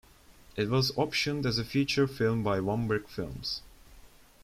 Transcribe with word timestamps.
It 0.55 0.67
was 0.67 0.91
optioned 0.93 1.45
as 1.45 1.59
a 1.59 1.63
feature 1.63 2.07
film 2.07 2.41
by 2.41 2.59
One 2.59 2.87
Brick 2.87 3.07
Films. 3.07 3.61